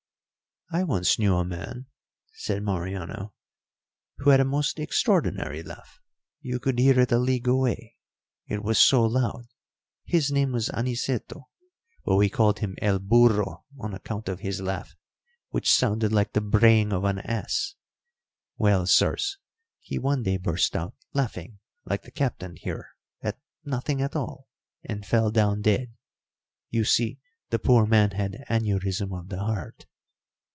"I 0.73 0.85
once 0.85 1.19
knew 1.19 1.35
a 1.35 1.43
man," 1.43 1.87
said 2.31 2.63
Mariano, 2.63 3.33
"who 4.19 4.29
had 4.29 4.39
a 4.39 4.45
most 4.45 4.79
extraordinary 4.79 5.61
laugh; 5.61 5.99
you 6.39 6.61
could 6.61 6.79
hear 6.79 6.97
it 7.01 7.11
a 7.11 7.17
league 7.19 7.49
away, 7.49 7.97
it 8.47 8.63
was 8.63 8.77
so 8.79 9.03
loud. 9.03 9.47
His 10.05 10.31
name 10.31 10.53
was 10.53 10.69
Aniceto, 10.69 11.49
but 12.05 12.15
we 12.15 12.29
called 12.29 12.59
him 12.59 12.77
El 12.81 12.99
Burro 12.99 13.65
on 13.77 13.93
account 13.93 14.29
of 14.29 14.39
his 14.39 14.61
laugh, 14.61 14.95
which 15.49 15.69
sounded 15.69 16.13
like 16.13 16.31
the 16.31 16.39
braying 16.39 16.93
of 16.93 17.03
an 17.03 17.19
ass. 17.19 17.75
Well, 18.55 18.87
sirs, 18.87 19.39
he 19.81 19.99
one 19.99 20.23
day 20.23 20.37
burst 20.37 20.73
out 20.77 20.95
laughing, 21.11 21.59
like 21.83 22.03
the 22.03 22.11
Captain 22.11 22.55
here, 22.55 22.87
at 23.21 23.37
nothing 23.65 24.01
at 24.01 24.15
all, 24.15 24.47
and 24.85 25.05
fell 25.05 25.31
down 25.31 25.59
dead. 25.61 25.91
You 26.69 26.85
see, 26.85 27.19
the 27.49 27.59
poor 27.59 27.85
man 27.85 28.11
had 28.11 28.45
aneurism 28.49 29.11
of 29.11 29.27
the 29.27 29.39
heart." 29.43 29.85